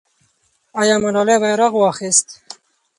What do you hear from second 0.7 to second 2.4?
آیا ملالۍ بیرغ واخیست؟